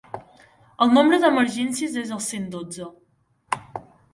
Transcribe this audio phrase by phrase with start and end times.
[0.85, 2.89] El nombre d'emergències és el cent dotze.